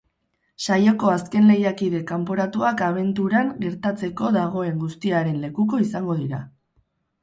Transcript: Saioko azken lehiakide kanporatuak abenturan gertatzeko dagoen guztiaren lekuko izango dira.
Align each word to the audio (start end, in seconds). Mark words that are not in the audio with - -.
Saioko 0.67 1.11
azken 1.15 1.45
lehiakide 1.49 2.01
kanporatuak 2.13 2.83
abenturan 2.87 3.55
gertatzeko 3.67 4.35
dagoen 4.41 4.85
guztiaren 4.85 5.43
lekuko 5.49 5.87
izango 5.89 6.23
dira. 6.27 6.47